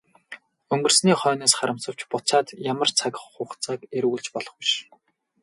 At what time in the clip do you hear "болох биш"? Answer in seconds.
4.35-4.71